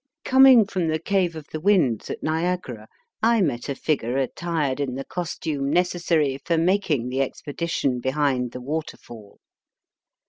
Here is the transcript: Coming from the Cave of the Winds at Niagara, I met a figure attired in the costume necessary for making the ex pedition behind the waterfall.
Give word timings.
Coming 0.25 0.65
from 0.65 0.87
the 0.87 0.97
Cave 0.97 1.35
of 1.35 1.45
the 1.51 1.59
Winds 1.59 2.09
at 2.09 2.23
Niagara, 2.23 2.87
I 3.21 3.39
met 3.41 3.69
a 3.69 3.75
figure 3.75 4.17
attired 4.17 4.79
in 4.79 4.95
the 4.95 5.05
costume 5.05 5.69
necessary 5.69 6.39
for 6.43 6.57
making 6.57 7.09
the 7.09 7.21
ex 7.21 7.43
pedition 7.43 8.01
behind 8.01 8.51
the 8.51 8.61
waterfall. 8.61 9.39